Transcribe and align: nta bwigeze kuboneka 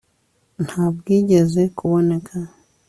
nta 0.65 0.83
bwigeze 0.95 1.61
kuboneka 1.77 2.35